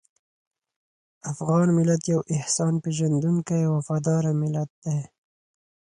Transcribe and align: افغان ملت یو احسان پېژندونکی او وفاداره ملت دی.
افغان 1.31 1.67
ملت 1.77 2.01
یو 2.13 2.19
احسان 2.35 2.73
پېژندونکی 2.83 3.61
او 3.65 3.71
وفاداره 3.77 4.31
ملت 4.41 4.69
دی. 4.83 4.99